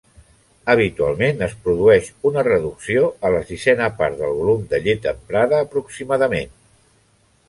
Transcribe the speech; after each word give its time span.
Habitualment 0.73 1.43
es 1.47 1.51
produeix 1.65 2.07
una 2.29 2.43
reducció 2.47 3.03
a 3.29 3.31
la 3.35 3.41
sisena 3.49 3.89
part 3.99 4.17
del 4.23 4.33
volum 4.39 4.63
de 4.73 4.79
llet 4.87 5.05
emprada 5.13 5.61
aproximadament. 5.67 6.57